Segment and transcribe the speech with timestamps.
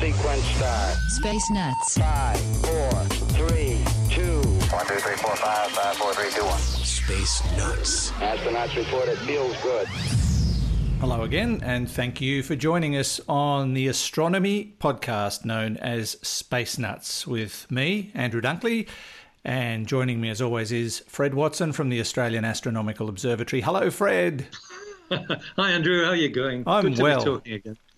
[0.00, 0.96] sequence start.
[1.08, 1.98] Space Nuts.
[1.98, 2.90] 5, 4,
[3.48, 4.42] 3, 2.
[4.42, 6.58] 1, 2, 3, 4, 5, 5, 4, 3, 2, 1.
[6.58, 8.10] Space Nuts.
[8.12, 9.86] Astronauts report it feels good.
[11.00, 16.78] Hello again, and thank you for joining us on the astronomy podcast known as Space
[16.78, 18.88] Nuts with me, Andrew Dunkley.
[19.44, 23.62] And joining me, as always, is Fred Watson from the Australian Astronomical Observatory.
[23.62, 24.46] Hello, Fred.
[25.10, 26.04] Hi, Andrew.
[26.04, 26.62] How are you going?
[26.66, 27.42] I'm good to well.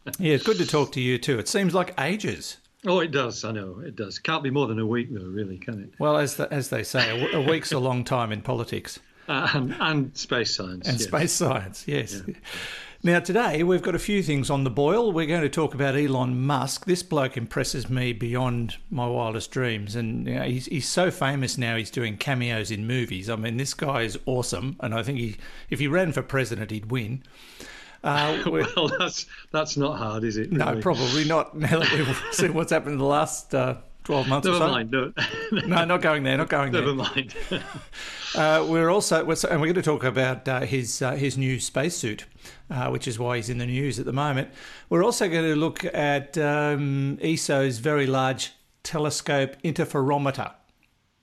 [0.04, 0.26] Be talking again.
[0.26, 1.38] Yeah, it's good to talk to you too.
[1.38, 2.58] It seems like ages.
[2.86, 3.44] Oh, it does.
[3.44, 4.18] I know it does.
[4.18, 5.94] Can't be more than a week, though, really, can it?
[5.98, 9.74] Well, as the, as they say, a week's a long time in politics Uh, and,
[9.80, 10.86] and space science.
[10.86, 11.08] and yes.
[11.08, 11.88] space science.
[11.88, 12.20] Yes.
[13.02, 15.12] Now, today we've got a few things on the boil.
[15.12, 16.84] We're going to talk about Elon Musk.
[16.84, 19.96] This bloke impresses me beyond my wildest dreams.
[19.96, 23.30] And you know, he's, he's so famous now, he's doing cameos in movies.
[23.30, 24.76] I mean, this guy is awesome.
[24.80, 25.36] And I think he,
[25.70, 27.22] if he ran for president, he'd win.
[28.04, 28.42] Uh,
[28.76, 30.52] Well, that's that's not hard, is it?
[30.52, 31.56] no, probably not.
[31.58, 34.68] Now that we've seen what's happened in the last uh, 12 months Never or so.
[34.72, 34.90] mind.
[34.90, 35.12] No,
[35.66, 36.82] No, not going there, not going there.
[36.82, 37.34] never mind.
[38.36, 41.58] Uh, we're also, we're, and we're going to talk about uh, his uh, his new
[41.58, 42.26] spacesuit,
[42.70, 44.48] uh, which is why he's in the news at the moment.
[44.90, 50.52] We're also going to look at um, ESO's very large telescope interferometer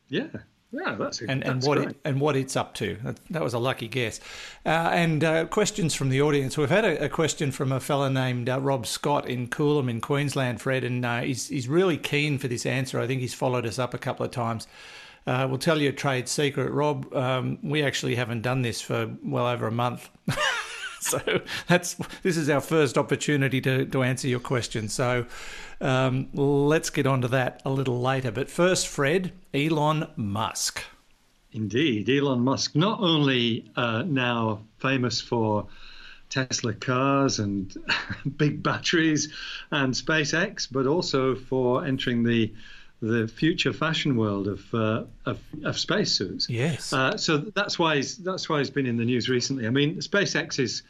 [0.10, 0.28] yeah,
[0.72, 2.98] yeah, that's a, and, and what it, and what it's up to.
[3.04, 4.20] That, that was a lucky guess.
[4.66, 6.58] Uh, and uh, questions from the audience.
[6.58, 10.00] We've had a, a question from a fella named uh, Rob Scott in Coolum in
[10.00, 13.00] Queensland, Fred, and uh, he's he's really keen for this answer.
[13.00, 14.68] I think he's followed us up a couple of times.
[15.28, 17.14] Uh, we'll tell you a trade secret, Rob.
[17.14, 20.10] Um, we actually haven't done this for well over a month.
[21.10, 24.88] so that's this is our first opportunity to, to answer your question.
[24.88, 25.26] So
[25.82, 28.32] um, let's get on to that a little later.
[28.32, 30.84] But first, Fred, Elon Musk.
[31.54, 35.68] Indeed, Elon Musk not only uh, now famous for
[36.30, 37.76] Tesla cars and
[38.38, 39.34] big batteries
[39.72, 42.54] and SpaceX, but also for entering the
[43.02, 46.50] the future fashion world of uh, of, of spacesuits.
[46.50, 46.94] Yes.
[46.94, 49.66] Uh, so that's why he's that's why he's been in the news recently.
[49.66, 50.84] I mean, SpaceX is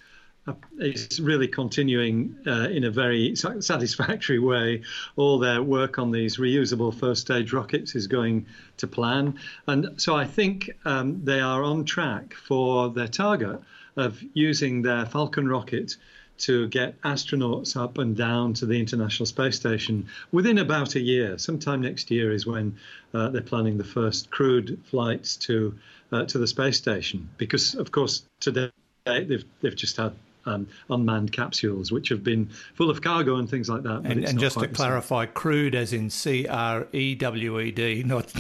[0.47, 4.81] uh, is really continuing uh, in a very satisfactory way.
[5.15, 8.45] All their work on these reusable first stage rockets is going
[8.77, 13.61] to plan, and so I think um, they are on track for their target
[13.95, 15.95] of using their Falcon rocket
[16.41, 21.37] to get astronauts up and down to the International Space Station within about a year.
[21.37, 22.77] Sometime next year is when
[23.13, 25.77] uh, they're planning the first crewed flights to
[26.11, 27.29] uh, to the space station.
[27.37, 28.71] Because of course today
[29.05, 30.13] they've they've just had
[30.45, 34.03] um, unmanned capsules which have been full of cargo and things like that.
[34.03, 34.73] but And, and just to same.
[34.73, 38.33] clarify, crewed as in C R E W E D, not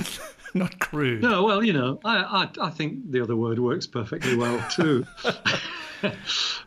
[0.55, 1.21] not crude.
[1.21, 5.05] No, well, you know, I, I, I think the other word works perfectly well too.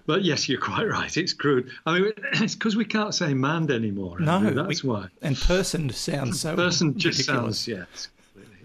[0.06, 1.14] but yes, you're quite right.
[1.16, 1.70] It's crewed.
[1.86, 4.18] I mean, it's because we can't say manned anymore.
[4.20, 5.08] No, Andrew, that's we- why.
[5.22, 7.58] And person sounds so Person just ridiculous.
[7.60, 8.08] sounds, yes.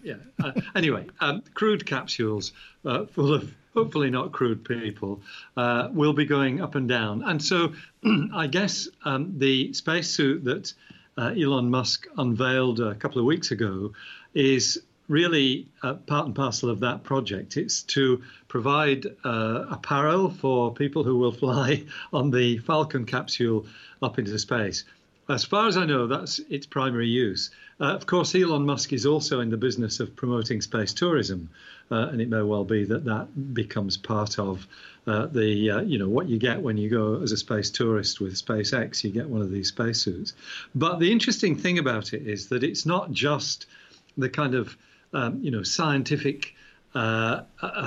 [0.03, 0.15] Yeah.
[0.41, 2.53] Uh, anyway, um, crewed capsules
[2.85, 5.21] uh, full of hopefully not crude people
[5.57, 7.21] uh, will be going up and down.
[7.23, 7.73] And so
[8.33, 10.73] I guess um, the spacesuit that
[11.17, 13.91] uh, Elon Musk unveiled a couple of weeks ago
[14.33, 17.57] is really uh, part and parcel of that project.
[17.57, 21.83] It's to provide uh, apparel for people who will fly
[22.13, 23.65] on the Falcon capsule
[24.01, 24.85] up into space.
[25.27, 27.51] As far as I know, that's its primary use.
[27.79, 31.49] Uh, of course, Elon Musk is also in the business of promoting space tourism,
[31.91, 34.67] uh, and it may well be that that becomes part of
[35.05, 38.19] uh, the, uh, you know, what you get when you go as a space tourist
[38.19, 39.03] with SpaceX.
[39.03, 40.33] You get one of these spacesuits.
[40.73, 43.67] But the interesting thing about it is that it's not just
[44.17, 44.75] the kind of,
[45.13, 46.53] um, you know, scientific
[46.95, 47.43] uh,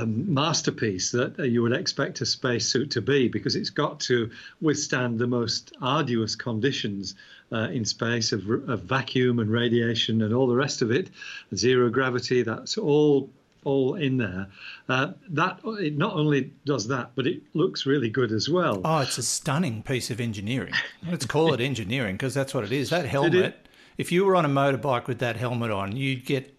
[0.06, 4.30] masterpiece that you would expect a spacesuit to be because it's got to
[4.60, 7.14] withstand the most arduous conditions
[7.50, 11.10] uh, in space of, of vacuum and radiation and all the rest of it,
[11.54, 12.42] zero gravity.
[12.42, 13.30] That's all
[13.64, 14.48] all in there.
[14.88, 18.80] Uh, that it not only does that, but it looks really good as well.
[18.84, 20.72] Oh, it's a stunning piece of engineering.
[21.08, 22.90] Let's call it engineering because that's what it is.
[22.90, 26.56] That helmet, if you were on a motorbike with that helmet on, you'd get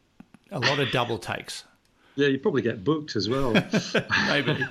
[0.53, 1.63] a lot of double takes.
[2.15, 3.53] Yeah, you probably get booked as well.
[4.27, 4.65] Maybe.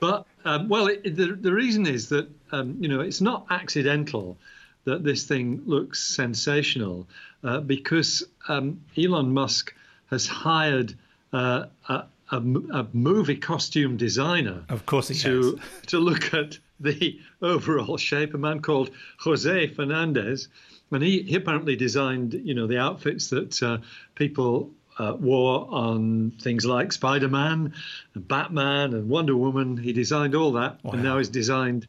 [0.00, 4.36] but um, well, it, the the reason is that um, you know it's not accidental
[4.84, 7.06] that this thing looks sensational
[7.44, 9.74] uh, because um, Elon Musk
[10.10, 10.94] has hired
[11.32, 14.64] uh, a, a, a, movie costume designer.
[14.70, 15.86] Of course, he to has.
[15.88, 18.34] to look at the overall shape.
[18.34, 20.48] A man called Jose Fernandez,
[20.90, 23.78] and he, he apparently designed you know the outfits that uh,
[24.14, 27.72] people uh, wore on things like Spider Man,
[28.14, 29.76] and Batman, and Wonder Woman.
[29.76, 30.92] He designed all that, Wow.
[30.92, 31.86] and now he's designed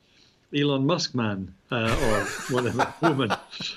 [0.55, 3.31] Elon Musk Man uh, or whatever woman.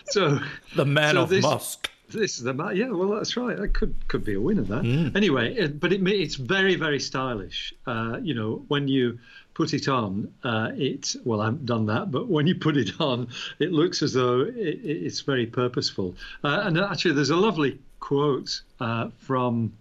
[0.06, 0.38] So
[0.76, 1.90] The man so of this- Musk.
[2.10, 2.90] this is the ma- yeah.
[2.90, 3.56] Well, that's right.
[3.56, 4.62] That could could be a winner.
[4.62, 5.16] That Mm.
[5.16, 5.54] anyway.
[5.54, 7.72] It, but it it's very very stylish.
[7.86, 9.18] Uh, you know, when you
[9.54, 12.98] put it on, uh, it well, I haven't done that, but when you put it
[13.00, 16.14] on, it looks as though it- it's very purposeful.
[16.44, 19.72] Uh, and actually, there's a lovely quote uh, from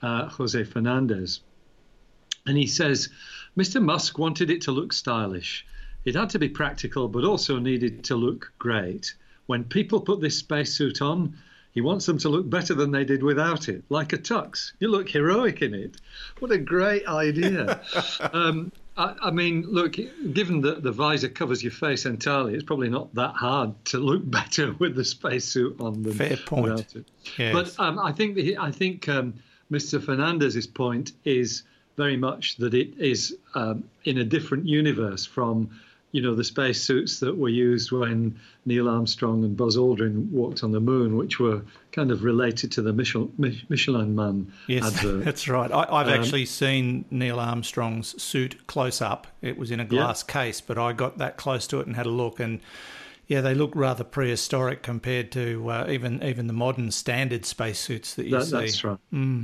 [0.00, 1.40] uh, Jose Fernandez,
[2.46, 3.08] and he says,
[3.58, 3.82] "Mr.
[3.82, 5.66] Musk wanted it to look stylish."
[6.04, 9.14] It had to be practical, but also needed to look great.
[9.46, 11.36] When people put this spacesuit on,
[11.72, 14.72] he wants them to look better than they did without it, like a tux.
[14.78, 15.96] You look heroic in it.
[16.38, 17.80] What a great idea.
[18.32, 19.96] um, I, I mean, look,
[20.32, 24.22] given that the visor covers your face entirely, it's probably not that hard to look
[24.30, 27.04] better with the spacesuit on than Fair point.
[27.38, 27.52] Yes.
[27.52, 29.34] But um, I think the, I think um,
[29.70, 30.02] Mr.
[30.02, 31.64] Fernandez's point is
[31.96, 35.70] very much that it is um, in a different universe from
[36.14, 40.70] you know the spacesuits that were used when Neil Armstrong and Buzz Aldrin walked on
[40.70, 43.32] the moon, which were kind of related to the Michelin,
[43.68, 45.24] Michelin Man Yes, advert.
[45.24, 45.70] that's right.
[45.72, 49.26] I, I've Um, actually seen Neil Armstrong's suit close up.
[49.42, 52.06] It was in a glass case, but I got that close to it and had
[52.06, 52.60] a look, and
[53.26, 58.26] yeah, they look rather prehistoric compared to uh, even even the modern standard spacesuits that
[58.26, 58.50] you That, see.
[58.52, 58.98] that's right.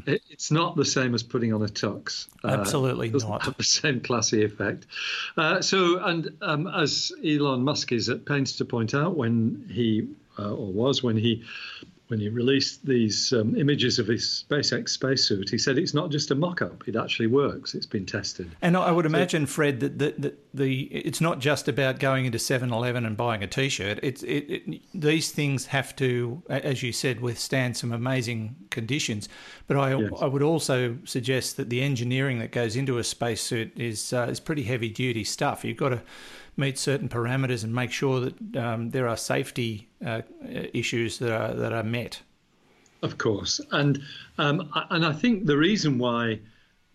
[0.07, 2.29] It, it's not the same as putting on a tux.
[2.45, 3.43] Uh, Absolutely it doesn't not.
[3.45, 4.87] Have the same classy effect.
[5.37, 10.09] Uh, so, and um, as Elon Musk is at pains to point out, when he
[10.39, 11.43] uh, or was when he
[12.11, 16.31] when he released these um, images of his SpaceX spacesuit, he said it's not just
[16.31, 17.75] a mock-up; it actually works.
[17.75, 18.51] It's been tested.
[18.61, 22.39] And I would imagine, Fred, that the, the, the it's not just about going into
[22.39, 24.01] 7-Eleven and buying a T-shirt.
[24.03, 29.29] It's it, it, these things have to, as you said, withstand some amazing conditions.
[29.67, 30.13] But I Yes.
[30.21, 34.41] I would also suggest that the engineering that goes into a spacesuit is uh, is
[34.41, 35.65] pretty heavy duty stuff.
[35.65, 36.03] You've got to
[36.61, 40.23] meet certain parameters and make sure that um, there are safety uh,
[40.73, 42.21] issues that are that are met.
[43.03, 44.01] Of course, and
[44.39, 46.41] um, and I think the reason why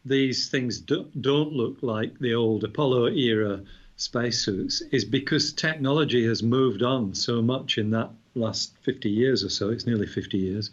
[0.05, 3.61] these things do, don't look like the old Apollo era
[3.97, 9.49] spacesuits is because technology has moved on so much in that last 50 years or
[9.49, 9.69] so.
[9.69, 10.69] It's nearly 50 years.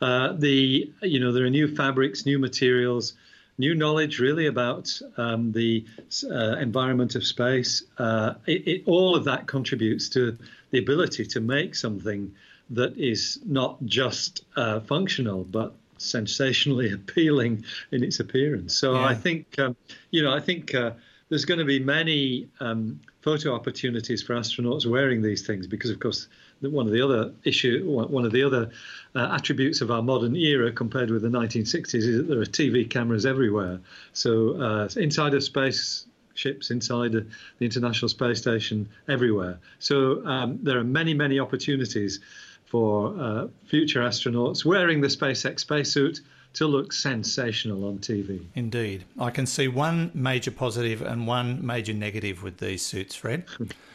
[0.00, 3.14] Uh, the you know there are new fabrics, new materials,
[3.58, 5.84] new knowledge really about um, the
[6.30, 7.82] uh, environment of space.
[7.98, 10.36] Uh, it, it, all of that contributes to
[10.70, 12.32] the ability to make something
[12.70, 18.74] that is not just uh, functional but sensationally appealing in its appearance.
[18.74, 19.04] So Yeah.
[19.04, 19.76] I think um,
[20.10, 20.92] you know I think uh,
[21.28, 26.00] there's going to be many um, photo opportunities for astronauts wearing these things because of
[26.00, 26.28] course
[26.62, 28.70] one of the other issue one of the other
[29.14, 32.88] uh, attributes of our modern era compared with the 1960s is that there are TV
[32.88, 33.80] cameras everywhere.
[34.12, 37.26] So uh, inside of space ships inside the
[37.60, 39.58] International Space Station everywhere.
[39.78, 42.20] So um, there are many, many opportunities
[42.66, 46.20] for uh, future astronauts wearing the SpaceX spacesuit
[46.54, 48.44] to look sensational on TV.
[48.54, 49.04] Indeed.
[49.18, 53.44] I can see one major positive and one major negative with these suits, Fred.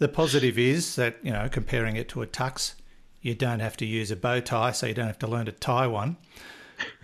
[0.00, 2.74] the positive is that, you know, comparing it to a tux,
[3.20, 5.52] you don't have to use a bow tie, so you don't have to learn to
[5.52, 6.16] tie one.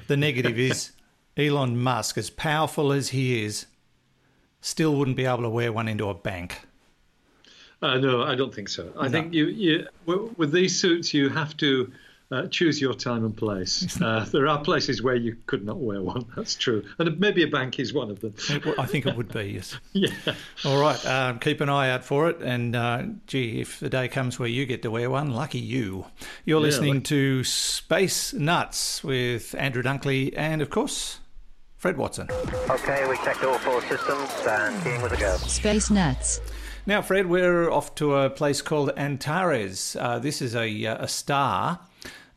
[0.09, 0.93] The negative is
[1.37, 3.67] Elon Musk, as powerful as he is,
[4.63, 6.63] still wouldn't be able to wear one into a bank.
[7.83, 8.91] Uh, no, I don't think so.
[8.99, 11.93] I think you, you with these suits, you have to
[12.31, 14.01] uh, choose your time and place.
[14.01, 16.25] Uh, there are places where you could not wear one.
[16.37, 18.35] That's true, and maybe a bank is one of them.
[18.79, 19.79] I think it would be, yes.
[19.93, 20.11] yeah.
[20.65, 22.41] All right, um, keep an eye out for it.
[22.41, 26.07] And uh, gee, if the day comes where you get to wear one, lucky you.
[26.45, 31.21] You're Yeah, listening like- to Space Nuts with Andrew Dunkley and, of course,
[31.77, 32.29] Fred Watson.
[32.71, 35.37] Okay, we checked all four systems and keying with a go.
[35.37, 36.41] Space Nuts.
[36.89, 39.97] Now, Fred, we're off to a place called Antares.
[39.99, 41.81] Uh, this is a, uh, a star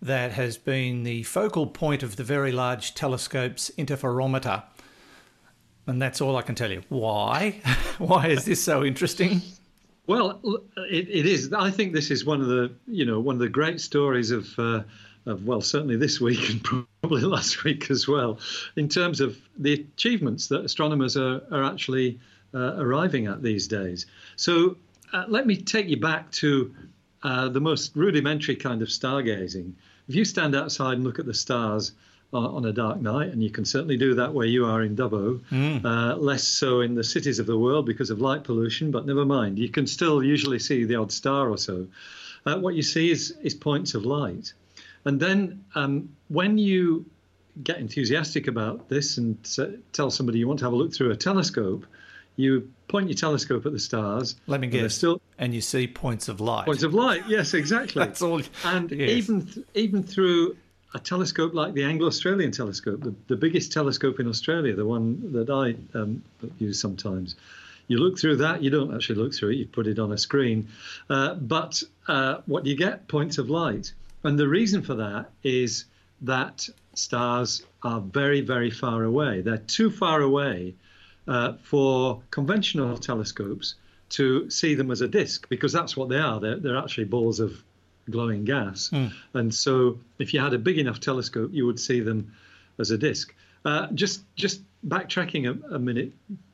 [0.02, 4.64] that has been the focal point of the Very Large Telescope's interferometer.
[5.86, 6.82] And that's all I can tell you.
[6.90, 7.62] Why?
[8.00, 9.44] Why is this so interesting?
[10.08, 10.42] Well,
[10.78, 11.54] it, it is.
[11.54, 14.48] I think this is one of the, you know, one of the great stories of
[14.58, 14.82] uh,
[15.28, 16.64] of well, certainly this week and
[17.02, 18.40] probably last week as well,
[18.76, 22.20] in terms of the achievements that astronomers are, are actually
[22.54, 24.06] uh, arriving at these days.
[24.36, 24.78] So
[25.14, 26.74] uh, let me take you back to
[27.24, 29.74] uh, the most rudimentary kind of stargazing.
[30.08, 31.94] If you stand outside and look at the stars
[32.32, 35.42] on a dark night, and you can certainly do that where you are in Dubbo,
[35.50, 36.18] mm.
[36.20, 39.58] less so in the cities of the world because of light pollution, but never mind.
[39.58, 41.88] You can still usually see the odd star or so.
[42.46, 44.54] Uh, what you see is, is points of light.
[45.06, 47.06] And then um, when you
[47.64, 49.38] get enthusiastic about this and
[49.92, 51.86] tell somebody you want to have a look through a telescope,
[52.36, 54.36] you point your telescope at the stars.
[54.48, 54.96] Let me guess.
[54.96, 56.66] Still and you see points of light.
[56.66, 57.24] Points of light.
[57.28, 58.00] Yes, exactly.
[58.06, 58.42] That's all.
[58.66, 59.10] And yes.
[59.10, 60.56] even th- even through
[60.94, 65.50] a telescope like the Anglo-Australian telescope, the, the biggest telescope in Australia, the one that
[65.50, 66.24] I um,
[66.58, 67.36] use sometimes.
[67.88, 70.18] You look through that, you don't actually look through it, you put it on a
[70.18, 70.68] screen.
[71.10, 73.94] Uh, but uh, what you get, points of light.
[74.24, 75.86] And the reason for that is
[76.22, 79.42] that stars are very, very far away.
[79.42, 80.76] They're too far away
[81.30, 83.76] uh, for conventional telescopes
[84.10, 86.40] to see them as a disk because that's what they are.
[86.40, 87.64] They're, they're actually balls of
[88.10, 88.90] glowing gas.
[88.92, 89.14] Mm.
[89.36, 92.34] And so if you had a big enough telescope, you would see them
[92.80, 93.34] as a disk.
[93.64, 96.14] Uh, just just backtracking a, a minute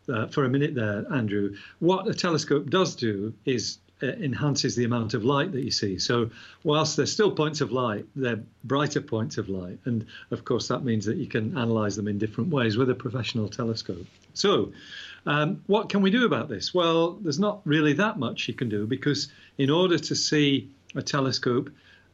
[0.10, 1.55] uh, for a minute there, Andrew.
[1.79, 5.97] What a telescope does do is enhances the amount of light that you see.
[5.99, 6.29] So,
[6.63, 9.79] whilst they're still points of light, they're brighter points of light.
[9.85, 12.95] And of course, that means that you can analyze them in different ways with a
[12.95, 14.05] professional telescope.
[14.33, 14.73] So,
[15.25, 16.73] um, what can we do about this?
[16.73, 21.01] Well, there's not really that much you can do because in order to see a
[21.01, 21.69] telescope,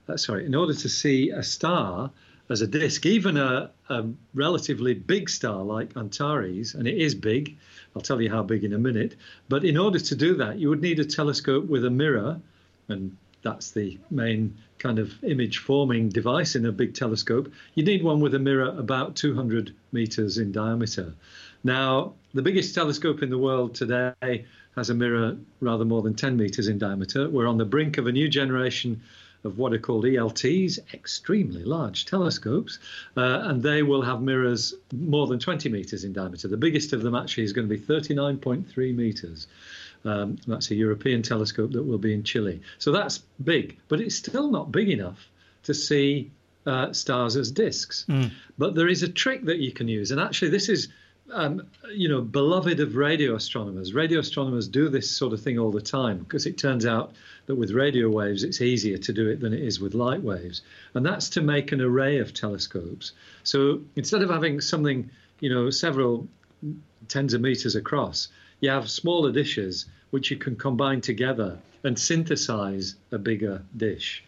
[0.07, 2.11] uh, sorry, in order to see a star
[2.49, 7.57] as a disk, even a, a relatively big star like Antares, and it is big,
[7.95, 9.15] I'll tell you how big in a minute.
[9.49, 12.39] But in order to do that, you would need a telescope with a mirror,
[12.87, 17.51] and that's the main kind of image forming device in a big telescope.
[17.75, 21.13] You need one with a mirror about 200 meters in diameter.
[21.63, 24.45] Now, the biggest telescope in the world today
[24.75, 27.29] has a mirror rather more than 10 meters in diameter.
[27.29, 29.01] We're on the brink of a new generation
[29.43, 32.79] of what are called ELTs, extremely large telescopes,
[33.17, 36.47] uh, and they will have mirrors more than 20 meters in diameter.
[36.47, 39.47] The biggest of them actually is going to be 39.3 meters.
[40.03, 42.61] Um, that's a European telescope that will be in Chile.
[42.79, 45.27] So that's big, but it's still not big enough
[45.63, 46.31] to see
[46.65, 48.05] uh, stars as disks.
[48.09, 48.31] Mm.
[48.57, 50.89] But there is a trick that you can use, and actually, this is
[51.31, 53.93] um, you know, beloved of radio astronomers.
[53.93, 57.13] Radio astronomers do this sort of thing all the time because it turns out
[57.45, 60.61] that with radio waves it's easier to do it than it is with light waves.
[60.93, 63.13] And that's to make an array of telescopes.
[63.43, 65.09] So instead of having something,
[65.39, 66.27] you know, several
[67.07, 68.27] tens of meters across,
[68.59, 74.23] you have smaller dishes which you can combine together and synthesize a bigger dish.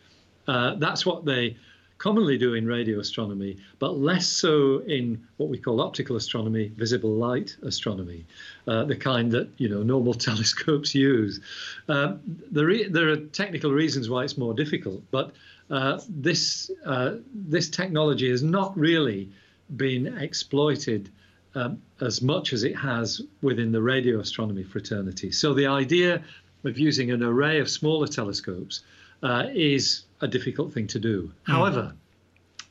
[0.47, 1.55] Uh, that's what they
[2.03, 7.11] commonly do in radio astronomy, but less so in what we call optical astronomy, visible
[7.11, 8.25] light astronomy,
[8.67, 11.39] uh, the kind that you know normal telescopes use.
[11.87, 15.31] Uh, there, there are technical reasons why it's more difficult, but
[15.69, 19.29] uh, this uh, this technology has not really
[19.77, 21.09] been exploited.
[21.55, 25.31] Um, as much as it has within the radio astronomy fraternity.
[25.31, 26.23] So, the idea
[26.63, 28.81] of using an array of smaller telescopes
[29.21, 31.31] uh, is a difficult thing to do.
[31.47, 31.53] Mm.
[31.53, 31.93] However,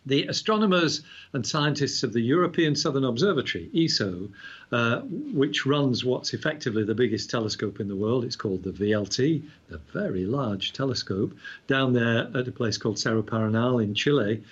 [0.04, 4.28] the astronomers and scientists of the European Southern Observatory, ESO,
[4.72, 5.00] uh,
[5.32, 9.78] which runs what's effectively the biggest telescope in the world, it's called the VLT, the
[9.92, 11.36] very large telescope,
[11.68, 14.42] down there at a place called Cerro Paranal in Chile.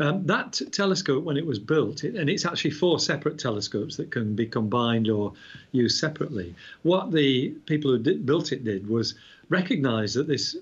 [0.00, 4.10] Um, that telescope, when it was built, it, and it's actually four separate telescopes that
[4.10, 5.34] can be combined or
[5.72, 6.54] used separately.
[6.82, 9.14] What the people who did, built it did was
[9.50, 10.56] recognize that this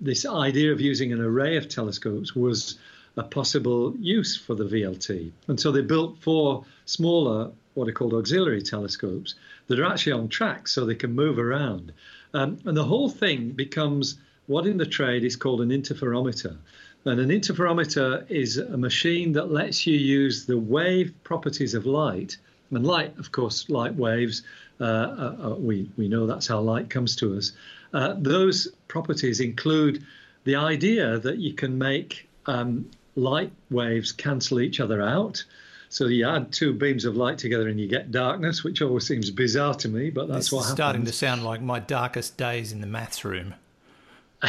[0.00, 2.78] this idea of using an array of telescopes was
[3.16, 5.32] a possible use for the VLT.
[5.48, 9.34] And so they built four smaller, what are called auxiliary telescopes,
[9.68, 11.92] that are actually on tracks so they can move around.
[12.34, 16.56] Um, and the whole thing becomes what in the trade is called an interferometer.
[17.04, 22.36] And an interferometer is a machine that lets you use the wave properties of light.
[22.70, 24.42] And light, of course, light waves,
[24.80, 27.52] uh, uh, uh we, we know that's how light comes to us.
[27.92, 30.04] Uh, those properties include
[30.44, 35.44] the idea that you can make um, light waves cancel each other out.
[35.88, 39.30] So you add two beams of light together and you get darkness, which always seems
[39.30, 40.76] bizarre to me, but that's this what happens.
[40.76, 43.54] starting to sound like my darkest days in the maths room.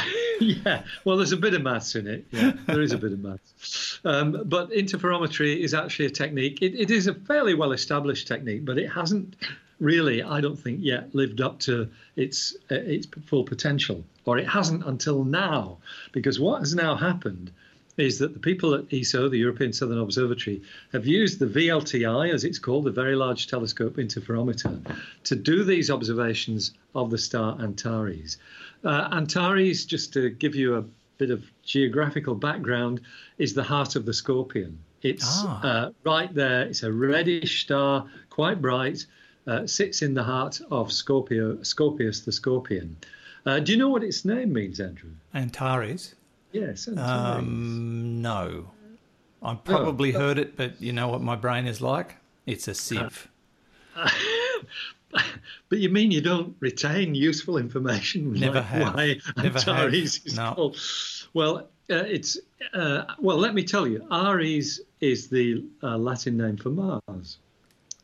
[0.39, 2.25] yeah, well, there's a bit of maths in it.
[2.31, 3.99] Yeah, there is a bit of maths.
[4.05, 6.61] Um, but interferometry is actually a technique.
[6.61, 9.35] It, it is a fairly well established technique, but it hasn't
[9.79, 14.47] really, I don't think, yet lived up to its uh, its full potential, or it
[14.47, 15.77] hasn't until now.
[16.11, 17.51] Because what has now happened
[17.97, 20.61] is that the people at ESO, the European Southern Observatory,
[20.93, 24.79] have used the VLTI, as it's called, the Very Large Telescope Interferometer,
[25.23, 28.37] to do these observations of the star Antares.
[28.83, 30.83] Uh, Antares, just to give you a
[31.17, 33.01] bit of geographical background,
[33.39, 34.77] is the heart of the Scorpion.
[35.01, 35.61] It's Ah.
[35.63, 36.61] uh, right there.
[36.63, 39.05] It's a reddish star, quite bright.
[39.47, 42.97] Uh, sits in the heart of Scorpio, Scorpius the Scorpion.
[43.45, 45.11] Uh, do you know what its name means, Andrew?
[45.33, 46.15] Antares?
[46.51, 46.87] Yes.
[46.87, 48.71] Um, no.
[49.43, 52.15] I've probably heard it, but you know what my brain is like?
[52.45, 53.27] It's a sieve.
[55.69, 58.33] But you mean you don't retain useful information?
[58.39, 58.93] Never like have.
[58.95, 59.67] Why Never have.
[59.67, 60.53] Antares is No.
[60.53, 60.77] called?
[61.33, 61.57] Well,
[61.89, 62.37] uh, it's
[62.73, 63.37] uh, well.
[63.37, 67.37] Let me tell you, Ares is the uh, Latin name for Mars,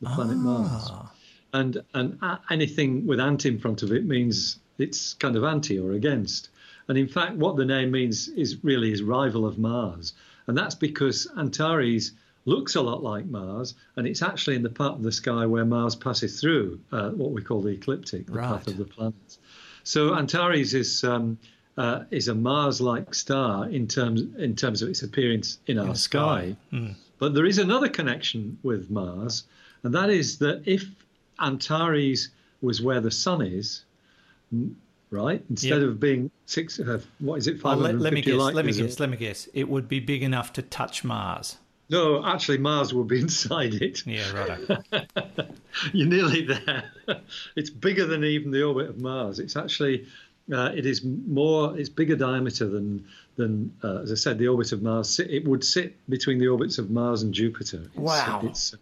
[0.00, 1.12] the planet Mars, Ah.
[1.52, 5.78] and and uh, anything with ant in front of it means it's kind of anti
[5.78, 6.48] or against.
[6.88, 10.12] And in fact, what the name means is really is rival of Mars,
[10.46, 12.12] and that's because Antares
[12.46, 15.64] looks a lot like Mars, and it's actually in the part of the sky where
[15.64, 19.38] Mars passes through, uh, what we call the ecliptic, the path of the planets.
[19.82, 21.38] So Antares is um,
[21.76, 25.94] uh, is a Mars-like star in terms in terms of its appearance in our the
[25.94, 26.56] sky.
[26.70, 26.94] sky.
[27.18, 29.44] But there is another connection with Mars,
[29.82, 30.84] and that is that if
[31.40, 32.28] Antares
[32.60, 33.84] was where the Sun is,
[35.14, 35.88] right, instead Yep.
[35.88, 38.34] of being six, uh, what is it, five let, hundred let me guess.
[38.34, 39.00] light Let me guess.
[39.00, 39.48] Let me guess.
[39.54, 41.56] It would be big enough to touch Mars.
[41.90, 44.06] No, actually, Mars will be inside it.
[44.06, 45.08] Yeah, right.
[45.92, 46.84] You're nearly there.
[47.56, 49.38] it's bigger than even the orbit of Mars.
[49.38, 50.06] It's actually,
[50.52, 53.04] uh, it is more, it's bigger diameter than,
[53.36, 55.18] than uh, as I said, the orbit of Mars.
[55.20, 57.82] It would sit between the orbits of Mars and Jupiter.
[57.84, 58.40] It's, Wow.
[58.44, 58.74] It's,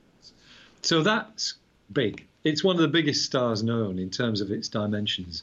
[0.83, 1.55] so that's
[1.93, 2.27] big.
[2.45, 5.43] It's one of the biggest stars known in terms of its dimensions.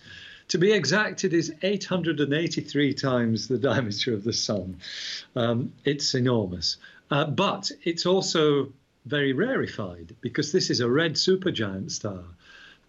[0.50, 4.78] To be exact, it is 883 times the diameter of the Sun.
[5.36, 6.78] Um, it's enormous.
[7.12, 8.74] Uh, but it's also
[9.06, 12.24] very rarefied because this is a red supergiant star.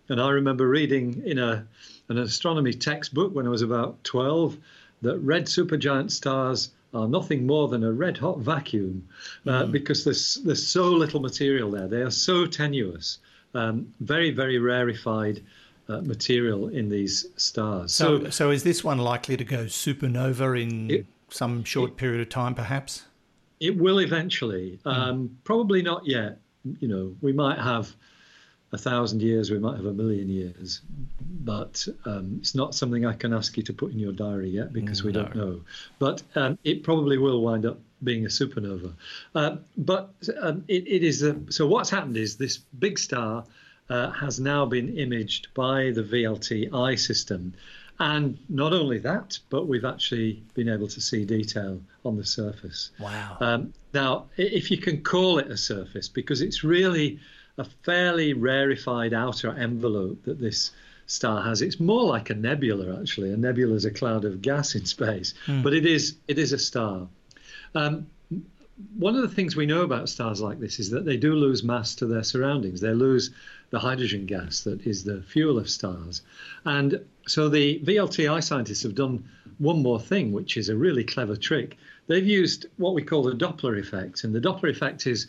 [0.08, 1.66] And I remember reading in a,
[2.08, 4.56] an astronomy textbook when I was about 12
[5.02, 9.06] that red supergiant stars are nothing more than a red hot vacuum
[9.46, 11.88] uh, because there's, there's so little material there.
[11.88, 13.18] They are so tenuous,
[13.54, 15.42] um, very, very rarefied
[15.90, 17.92] uh, material in these stars.
[17.92, 22.28] So, so is this one likely to go supernova in It- some short period of
[22.28, 23.04] time, perhaps?
[23.60, 24.80] It will eventually.
[24.84, 26.38] Um, Probably not yet.
[26.80, 27.94] You know, we might have
[28.72, 30.82] a thousand years, we might have a million years,
[31.44, 34.72] but um, it's not something I can ask you to put in your diary yet
[34.72, 35.60] because we don't know.
[35.98, 38.92] But um, it probably will wind up being a supernova.
[39.34, 41.66] Uh, but um, it, it is a, so.
[41.66, 43.44] What's happened is this big star
[43.90, 47.52] uh, has now been imaged by the VLT-I system.
[47.98, 52.92] And not only that, but we've actually been able to see detail on the surface.
[52.98, 53.36] Wow.
[53.40, 57.20] Um, now, if you can call it a surface, because it's really
[57.58, 60.70] a fairly rarefied outer envelope that this
[61.06, 61.60] star has.
[61.60, 63.32] It's more like a nebula, actually.
[63.32, 66.58] A nebula is a cloud of gas in space, but it is it is a
[66.58, 67.08] star.
[67.74, 68.06] Um,
[68.96, 71.62] one of the things we know about stars like this is that they do lose
[71.62, 72.80] mass to their surroundings.
[72.80, 73.30] They lose
[73.70, 76.22] the hydrogen gas that is the fuel of stars.
[76.64, 79.24] And so the VLTI scientists have done
[79.58, 81.76] one more thing, which is a really clever trick.
[82.06, 84.24] They've used what we call the Doppler effect.
[84.24, 85.28] And the Doppler effect is,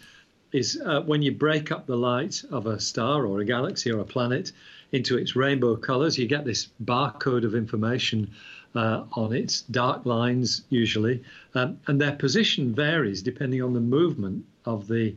[0.51, 3.99] is uh, when you break up the light of a star or a galaxy or
[3.99, 4.51] a planet
[4.91, 8.31] into its rainbow colors, you get this barcode of information
[8.73, 11.23] uh, on it, dark lines usually,
[11.55, 15.13] um, and their position varies depending on the movement of the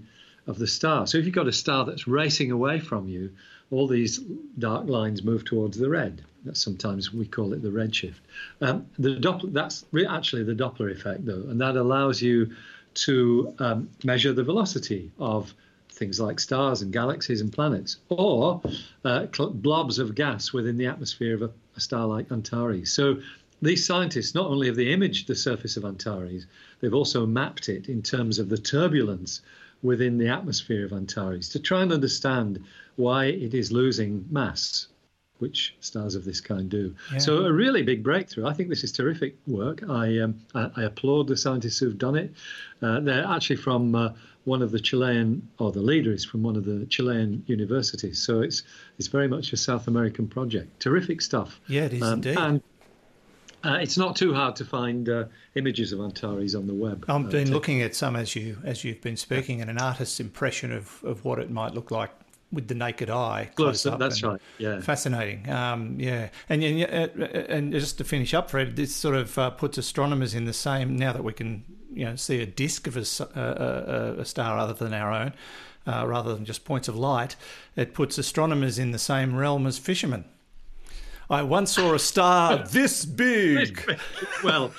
[0.46, 1.06] of the star.
[1.06, 3.30] So if you've got a star that's racing away from you,
[3.70, 4.18] all these
[4.58, 6.22] dark lines move towards the red.
[6.44, 8.20] That's sometimes we call it the redshift.
[8.60, 12.54] Um, the Doppler, that's actually the Doppler effect, though, and that allows you
[12.94, 15.52] to um, measure the velocity of
[15.90, 18.60] things like stars and galaxies and planets, or
[19.04, 22.92] uh, blobs of gas within the atmosphere of a, a star like Antares.
[22.92, 23.20] So
[23.62, 26.46] these scientists not only have they imaged the surface of Antares,
[26.80, 29.40] they've also mapped it in terms of the turbulence
[29.84, 32.58] within the atmosphere of Antares to try and understand
[32.96, 34.88] why it is losing mass,
[35.38, 36.94] which stars of this kind do.
[37.18, 38.46] So a really big breakthrough.
[38.46, 39.82] I think this is terrific work.
[39.88, 42.32] I um, I, I applaud the scientists who've done it.
[42.80, 44.08] Uh, they're actually from uh,
[44.44, 48.18] one of the Chilean, or the leader is from one of the Chilean universities.
[48.18, 48.62] So it's
[48.98, 50.80] it's very much a South American project.
[50.80, 51.60] Terrific stuff.
[51.66, 52.38] Yeah, it is indeed.
[52.38, 52.62] And
[53.64, 55.24] uh, it's not too hard to find uh,
[55.54, 57.04] images of Antares on the web.
[57.08, 60.20] I've Uh, been looking at some as you as you've been speaking, and an artist's
[60.20, 62.10] impression of, of what it might look like
[62.52, 63.50] with the naked eye.
[63.56, 64.80] Close up, up that's right, yeah.
[64.80, 65.48] fascinating.
[65.50, 69.78] Um, yeah, and, and and just to finish up, Fred, this sort of uh, puts
[69.78, 70.96] astronomers in the same.
[70.96, 73.04] Now that we can you know see a disk of a,
[73.38, 75.32] a, a star other than our own,
[75.86, 77.36] uh, rather than just points of light,
[77.76, 80.24] it puts astronomers in the same realm as fishermen.
[81.30, 83.96] I once saw a star this big.
[84.44, 84.72] well,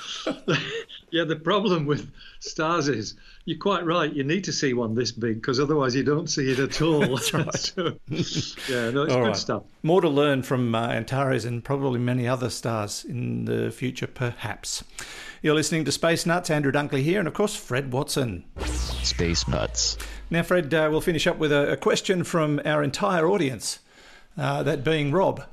[1.11, 4.11] yeah, the problem with stars is you're quite right.
[4.11, 6.99] You need to see one this big because otherwise you don't see it at all.
[7.01, 7.55] That's right.
[7.55, 7.97] so,
[8.67, 9.37] yeah, no, it's All good right.
[9.37, 9.63] stuff.
[9.83, 14.83] More to learn from uh, Antares and probably many other stars in the future, perhaps.
[15.41, 16.49] You're listening to Space Nuts.
[16.49, 18.45] Andrew Dunkley here, and of course, Fred Watson.
[18.63, 19.97] Space Nuts.
[20.31, 23.77] Now, Fred, uh, we'll finish up with a, a question from our entire audience,
[24.39, 25.43] uh, that being Rob.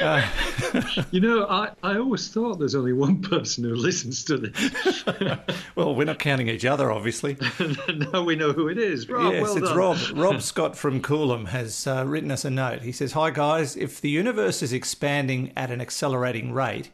[1.10, 5.04] You know, I, I always thought there's only one person who listens to this.
[5.76, 7.36] Well, we're not counting each other, obviously.
[8.12, 9.08] now we know who it is.
[9.08, 9.76] Rob, yes, well it's done.
[9.76, 9.98] Rob.
[10.14, 12.82] Rob Scott from Coolum has uh, written us a note.
[12.82, 13.76] He says, Hi, guys.
[13.76, 16.90] If the universe is expanding at an accelerating rate,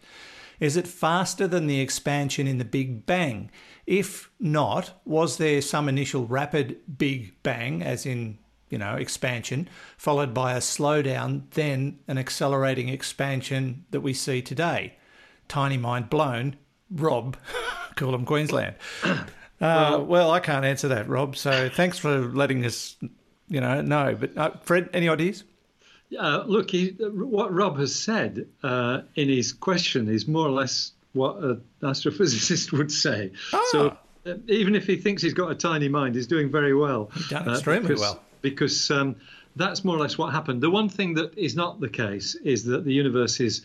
[0.61, 3.51] is it faster than the expansion in the Big Bang?
[3.87, 8.39] If not, was there some initial rapid Big Bang, as in,
[8.73, 14.95] you know, expansion, followed by a slowdown, then an accelerating expansion that we see today?
[15.47, 16.57] Tiny mind blown.
[16.91, 17.37] Rob,
[17.97, 18.75] Coolum, Queensland.
[19.61, 21.37] Uh, well, I can't answer that, Rob.
[21.37, 22.97] So thanks for letting us,
[23.49, 24.17] you know, know.
[24.19, 25.45] But uh, Fred, any ideas?
[26.19, 30.93] Uh, look, he, what Rob has said uh, in his question is more or less
[31.13, 33.33] what an astrophysicist would say.
[33.71, 37.11] So uh, even if he thinks he's got a tiny mind, he's doing very well.
[37.15, 38.23] He's done extremely because, well.
[38.43, 39.17] Because um,
[39.57, 40.63] that's more or less what happened.
[40.63, 43.63] The one thing that is not the case is that the universe is,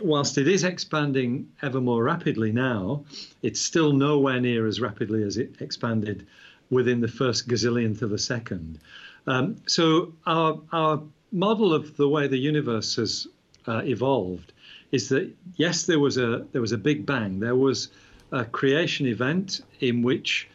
[0.00, 3.04] whilst it is expanding ever more rapidly now,
[3.42, 6.26] it's still nowhere near as rapidly as it expanded
[6.70, 8.78] within the first gazillionth of a second.
[9.26, 13.26] Um, so our our model of the way the universe has
[13.66, 14.52] uh, evolved
[14.92, 17.40] is that yes, there was a there was a big bang.
[17.40, 17.88] There was
[18.32, 20.48] a creation event in which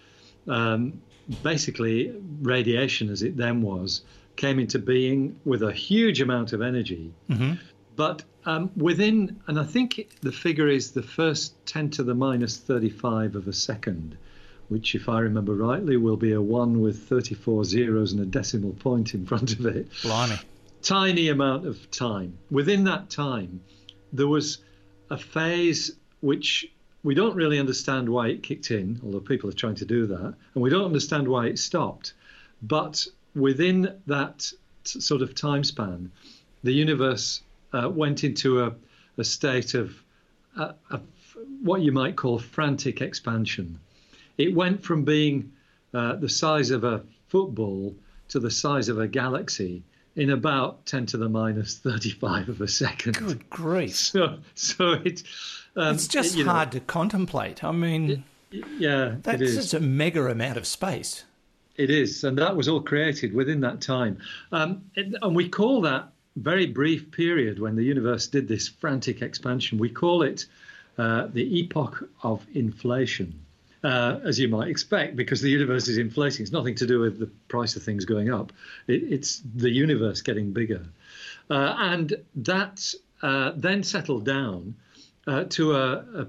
[0.48, 1.02] um,
[1.44, 4.02] basically radiation, as it then was,
[4.36, 7.14] came into being with a huge amount of energy.
[7.96, 12.58] But um, within, and I think the figure is the first 10 to the minus
[12.58, 14.18] 35 of a second,
[14.70, 18.72] which, if I remember rightly, will be a 1 with 34 zeros and a decimal
[18.74, 20.38] point in front of it Blimey.
[20.82, 22.38] tiny amount of time.
[22.50, 23.62] Within that time,
[24.14, 24.60] there was
[25.10, 25.92] a phase
[26.22, 26.66] which
[27.04, 30.34] we don't really understand why it kicked in, although people are trying to do that,
[30.54, 32.14] and we don't understand why it stopped.
[32.62, 34.52] But within that
[34.84, 36.12] t- sort of time span,
[36.64, 37.42] the universe
[37.74, 38.76] uh, went into a,
[39.18, 39.96] a state of
[40.58, 40.76] a,
[41.62, 43.80] what you might call frantic expansion.
[44.38, 45.52] It went from being
[45.94, 47.96] uh, the size of a football
[48.30, 49.84] to the size of a galaxy
[50.16, 53.16] in about 10 to the minus 35 of a second.
[53.18, 53.96] Good grief.
[53.96, 55.24] So, so it,
[55.76, 57.64] um, It's just it- you know, hard to contemplate.
[57.64, 58.24] I mean,
[58.78, 59.56] yeah, that's is.
[59.56, 61.24] just a mega amount of space.
[61.78, 64.18] It is, and that was all created within that time.
[64.52, 69.22] Um, it- and we call that very brief period when the universe did this frantic
[69.22, 70.46] expansion, we call it
[70.98, 73.34] uh, the epoch of inflation,
[73.84, 76.44] uh, as you might expect, because the universe is inflating.
[76.44, 78.52] It's nothing to do with the price of things going up,
[78.88, 80.86] it, it's the universe getting bigger.
[81.50, 84.76] Uh, and that uh, then settled down
[85.28, 86.28] uh, to a, a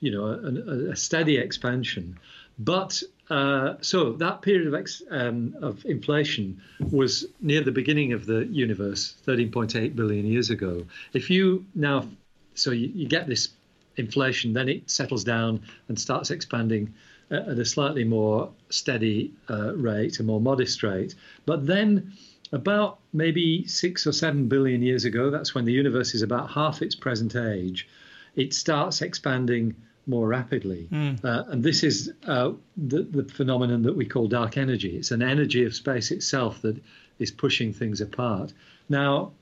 [0.00, 2.18] you know a, a steady expansion,
[2.58, 8.26] but uh, so that period of ex, um, of inflation was near the beginning of
[8.26, 10.84] the universe, 13.8 billion years ago.
[11.14, 12.06] If you now,
[12.54, 13.48] so you, you get this
[13.96, 16.92] inflation, then it settles down and starts expanding
[17.30, 21.14] at at a slightly more steady uh, rate, a more modest rate.
[21.46, 22.12] But then,
[22.52, 26.82] about maybe six or seven billion years ago, that's when the universe is about half
[26.82, 27.88] its present age,
[28.36, 29.74] it starts expanding
[30.06, 30.88] more rapidly.
[31.24, 34.96] Uh, and this is uh, the, the phenomenon that we call dark energy.
[34.96, 36.76] It's an energy of space itself that
[37.18, 38.52] is pushing things apart.
[38.88, 39.32] Now,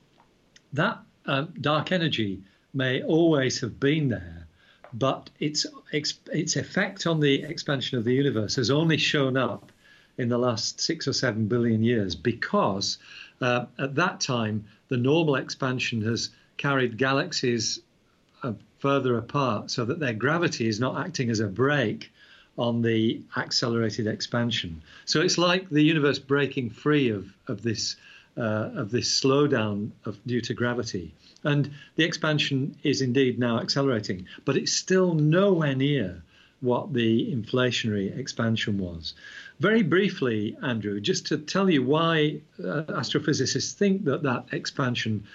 [0.71, 2.41] that um, dark energy
[2.73, 4.42] may always have been there,
[4.93, 9.71] but its its effect on the expansion of the universe has only shown up
[10.17, 12.99] in the last six or seven billion years because
[13.41, 17.79] uh, at that time the normal expansion has carried galaxies
[18.43, 22.11] uh, further apart so that their gravity is not acting as a brake
[22.57, 24.83] on the accelerated expansion.
[25.05, 27.95] So it's like the universe breaking free of, of this
[28.37, 31.13] uh, of this slowdown of due to gravity.
[31.43, 36.23] And the expansion is indeed now accelerating, but it's still nowhere near
[36.61, 39.13] what the inflationary expansion was.
[39.59, 45.25] Very briefly, Andrew, just to tell you why uh, astrophysicists think that that expansion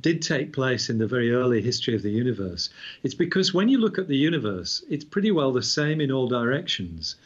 [0.00, 2.70] did take place in the very early history of the universe.
[3.02, 6.28] It's because when you look at the universe, it's pretty well the same in all
[6.28, 7.16] directions.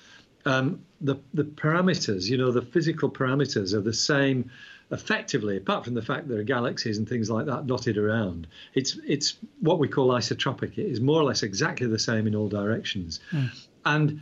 [0.44, 4.50] Um, the the parameters, you know, the physical parameters are the same
[4.90, 8.46] effectively, apart from the fact there are galaxies and things like that dotted around.
[8.74, 10.78] It's it's what we call isotropic.
[10.78, 13.20] It is more or less exactly the same in all directions,
[13.84, 14.20] and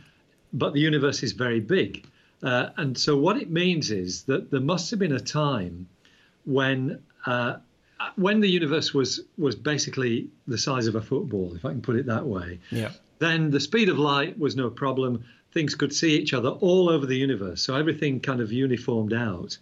[0.53, 2.05] but the universe is very big,
[2.43, 5.87] uh, and so what it means is that there must have been a time
[6.45, 7.01] when.
[7.25, 7.57] Uh,
[8.17, 11.95] when the universe was was basically the size of a football, if I can put
[11.95, 12.91] it that way, Yeah.
[13.19, 15.23] then the speed of light was no problem.
[15.53, 19.57] Things could see each other all over the universe, so everything kind of uniformed out.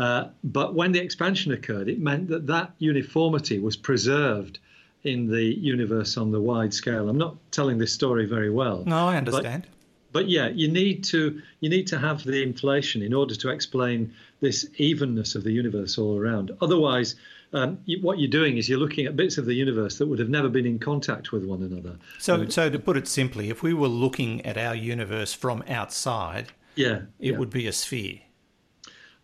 [0.00, 4.58] Uh, but when the expansion occurred, it meant that that uniformity was preserved
[5.04, 7.08] in the universe on the wide scale.
[7.10, 8.82] I'm not telling this story very well.
[8.86, 9.66] No, I understand.
[10.12, 11.20] but yeah, you need to
[11.60, 15.98] you need to have the inflation in order to explain this evenness of the universe
[15.98, 16.50] all around.
[16.62, 17.16] Otherwise,
[17.52, 20.18] um, you, what you're doing is you're looking at bits of the universe that would
[20.18, 21.94] have never been in contact with one another.
[22.18, 26.46] So, so to put it simply, if we were looking at our universe from outside,
[26.74, 27.38] Yeah, it yeah.
[27.38, 28.20] would be a sphere.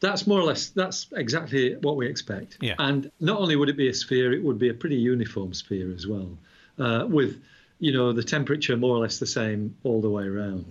[0.01, 2.59] That's more or less that's exactly what we expect.
[2.61, 2.75] Yeah.
[2.79, 5.93] And not only would it be a sphere, it would be a pretty uniform sphere
[5.93, 6.37] as well,
[6.79, 7.41] uh, with
[7.79, 10.67] you know the temperature more or less the same all the way around.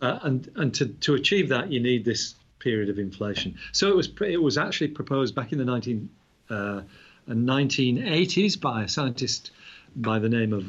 [0.00, 3.56] Uh, and and to to achieve that, you need this period of inflation.
[3.72, 6.08] So it was it was actually proposed back in the 19
[6.48, 6.82] uh,
[7.28, 9.50] 1980s by a scientist
[9.96, 10.64] by the name of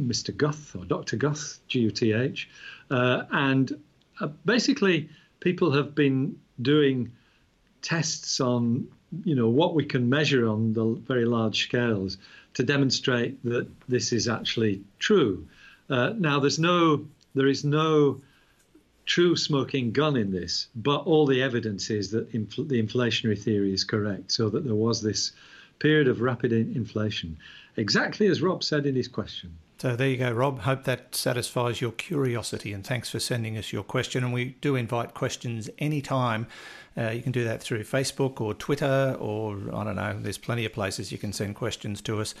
[0.00, 0.36] Mr.
[0.36, 1.16] Guth or Dr.
[1.16, 2.48] Guth, G-U-T-H,
[2.90, 3.80] uh, and
[4.20, 5.08] uh, basically
[5.40, 7.12] people have been doing
[7.84, 8.88] tests on
[9.24, 12.16] you know what we can measure on the very large scales
[12.54, 15.46] to demonstrate that this is actually true.
[15.90, 18.20] Uh, now there's no there is no
[19.06, 23.72] true smoking gun in this, but all the evidence is that infl- the inflationary theory
[23.74, 25.32] is correct, so that there was this
[25.78, 27.36] period of rapid in- inflation,
[27.76, 29.58] exactly as Rob said in his question.
[29.84, 30.60] So there you go, Rob.
[30.60, 34.24] Hope that satisfies your curiosity, and thanks for sending us your question.
[34.24, 36.46] And we do invite questions anytime.
[36.96, 40.18] Uh, you can do that through Facebook or Twitter, or I don't know.
[40.18, 42.34] There's plenty of places you can send questions to us.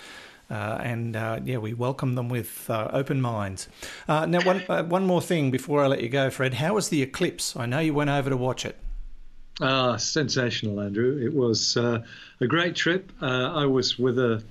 [0.50, 3.68] Uh, and uh, yeah, we welcome them with uh, open minds.
[4.08, 6.54] Uh, now, one uh, one more thing before I let you go, Fred.
[6.54, 7.54] How was the eclipse?
[7.56, 8.78] I know you went over to watch it.
[9.60, 11.22] Ah, sensational, Andrew.
[11.22, 12.02] It was uh,
[12.40, 13.12] a great trip.
[13.20, 14.42] I was with a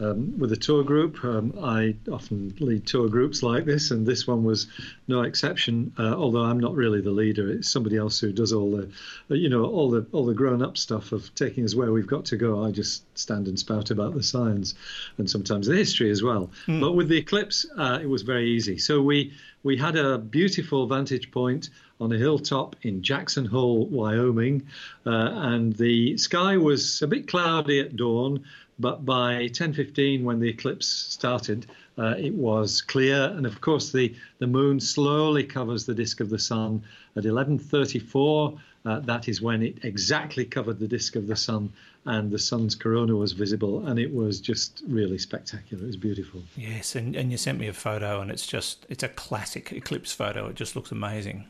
[0.00, 1.24] um, with a tour group.
[1.24, 4.66] Um, I often lead tour groups like this, and this one was
[5.06, 5.92] no exception.
[5.98, 8.90] Uh, although I'm not really the leader; it's somebody else who does all the,
[9.30, 12.24] uh, you know, all the all the grown-up stuff of taking us where we've got
[12.26, 12.64] to go.
[12.64, 14.74] I just stand and spout about the science
[15.18, 16.50] and sometimes the history as well.
[16.80, 18.78] But with the eclipse, uh, it was very easy.
[18.78, 21.70] So we we had a beautiful vantage point
[22.00, 24.62] on a hilltop in Jackson Hole, Wyoming,
[25.04, 28.44] uh, and the sky was a bit cloudy at dawn,
[28.78, 31.66] but by 10:15, when the eclipse started,
[31.98, 36.30] uh, it was clear, and of course the the moon slowly covers the disk of
[36.30, 36.82] the sun
[37.16, 38.58] at 11:34.
[38.84, 41.70] Uh, that is when it exactly covered the disk of the sun,
[42.04, 45.82] and the sun's corona was visible, and it was just really spectacular.
[45.82, 46.42] It was beautiful.
[46.56, 50.12] Yes, and, and you sent me a photo, and it's just it's a classic eclipse
[50.12, 50.46] photo.
[50.48, 51.46] It just looks amazing.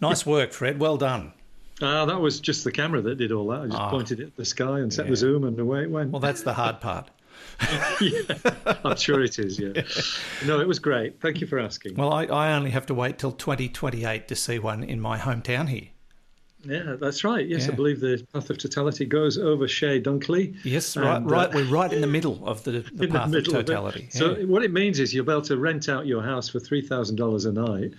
[0.00, 0.80] Nice work, Fred.
[0.80, 1.32] Well done.
[1.80, 3.60] Uh, that was just the camera that did all that.
[3.62, 3.90] I just Ah.
[3.90, 5.10] pointed it at the sky and set Yeah.
[5.10, 6.10] the zoom, and away it went.
[6.10, 7.08] Well, that's the hard part.
[8.84, 9.82] I'm sure it is, yeah.
[10.46, 11.20] No, it was great.
[11.20, 11.94] Thank you for asking.
[11.96, 15.68] Well, I, I only have to wait till 2028 to see one in my hometown
[15.68, 15.88] here.
[16.64, 17.46] Yeah, that's right.
[17.46, 17.72] Yes, Yeah.
[17.72, 20.54] I believe the path of totality goes over Chez Dunkley.
[20.64, 21.54] Yes, right, And, uh, right.
[21.54, 24.08] We're right in the middle of the, the in the path of middle of totality.
[24.10, 26.82] So what it means is you'll be able to rent out your house for three
[26.86, 27.92] thousand dollars a night,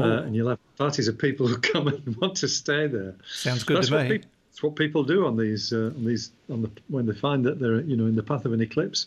[0.00, 0.18] uh, Oh.
[0.18, 3.14] and you'll have parties of people who come and want to stay there.
[3.28, 4.18] Sounds good that's to me.
[4.50, 7.60] That's what people do on these uh, on these on the when they find that
[7.60, 9.06] they're you know in the path of an eclipse,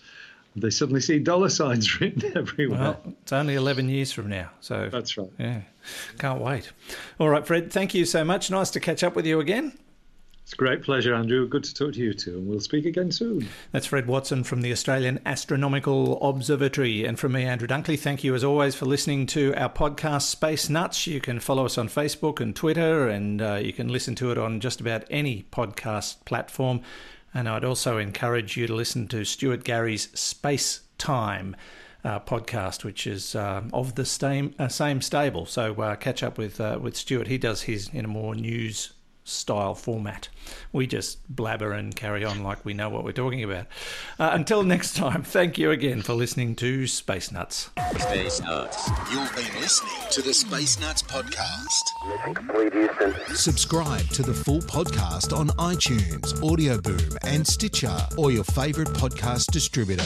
[0.55, 2.79] they suddenly see dollar signs written everywhere.
[2.79, 5.29] Well, it's only 11 years from now, so that's right.
[5.39, 5.61] yeah,
[6.17, 6.71] can't wait.
[7.19, 7.71] All right, Fred.
[7.71, 8.51] Thank you so much.
[8.51, 9.77] Nice to catch up with you again.
[10.43, 11.47] It's a great pleasure, Andrew.
[11.47, 13.47] Good to talk to you too, and we'll speak again soon.
[13.71, 17.05] That's Fred Watson from the Australian Astronomical Observatory.
[17.05, 20.67] And from me, Andrew Dunkley, thank you as always for listening to our podcast, Space
[20.67, 21.07] Nuts.
[21.07, 24.37] You can follow us on Facebook and Twitter, and uh, you can listen to it
[24.37, 26.81] on just about any podcast platform.
[27.33, 31.55] And I'd also encourage you to listen to Stuart Gary's Space Time.
[32.03, 35.45] Uh, podcast, which is uh, of the same uh, same stable.
[35.45, 37.27] So uh, catch up with uh, with Stuart.
[37.27, 40.29] He does his in a more news style format.
[40.71, 43.67] We just blabber and carry on like we know what we're talking about.
[44.19, 47.69] Uh, until next time, thank you again for listening to Space Nuts.
[47.97, 48.89] Space Nuts.
[49.12, 51.81] You've been listening to the Space Nuts podcast.
[52.07, 53.36] Mission complete, Houston.
[53.36, 59.51] Subscribe to the full podcast on iTunes, Audio Boom, and Stitcher, or your favorite podcast
[59.51, 60.05] distributor.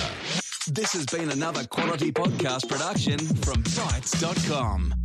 [0.67, 5.04] This has been another quality podcast production from Bitesz.com.